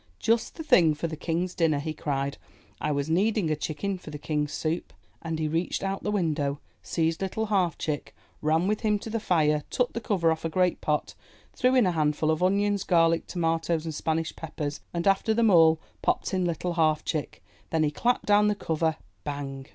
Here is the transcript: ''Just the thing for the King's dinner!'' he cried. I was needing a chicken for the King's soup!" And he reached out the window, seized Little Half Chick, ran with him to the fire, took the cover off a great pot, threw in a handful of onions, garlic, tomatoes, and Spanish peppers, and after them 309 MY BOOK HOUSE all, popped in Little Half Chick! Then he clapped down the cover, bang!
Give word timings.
''Just 0.19 0.53
the 0.53 0.63
thing 0.63 0.95
for 0.95 1.05
the 1.05 1.15
King's 1.15 1.53
dinner!'' 1.53 1.77
he 1.77 1.93
cried. 1.93 2.39
I 2.79 2.91
was 2.91 3.07
needing 3.07 3.51
a 3.51 3.55
chicken 3.55 3.99
for 3.99 4.09
the 4.09 4.17
King's 4.17 4.51
soup!" 4.51 4.93
And 5.21 5.37
he 5.37 5.47
reached 5.47 5.83
out 5.83 6.01
the 6.01 6.09
window, 6.09 6.59
seized 6.81 7.21
Little 7.21 7.45
Half 7.45 7.77
Chick, 7.77 8.15
ran 8.41 8.65
with 8.67 8.79
him 8.81 8.97
to 8.97 9.11
the 9.11 9.19
fire, 9.19 9.63
took 9.69 9.93
the 9.93 10.01
cover 10.01 10.31
off 10.31 10.43
a 10.43 10.49
great 10.49 10.81
pot, 10.81 11.13
threw 11.53 11.75
in 11.75 11.85
a 11.85 11.91
handful 11.91 12.31
of 12.31 12.41
onions, 12.41 12.83
garlic, 12.83 13.27
tomatoes, 13.27 13.85
and 13.85 13.93
Spanish 13.93 14.35
peppers, 14.35 14.81
and 14.91 15.05
after 15.07 15.35
them 15.35 15.49
309 15.49 15.53
MY 15.53 15.69
BOOK 15.69 15.79
HOUSE 15.79 15.83
all, 15.83 15.99
popped 16.01 16.33
in 16.33 16.45
Little 16.45 16.73
Half 16.73 17.05
Chick! 17.05 17.43
Then 17.69 17.83
he 17.83 17.91
clapped 17.91 18.25
down 18.25 18.47
the 18.47 18.55
cover, 18.55 18.95
bang! 19.23 19.67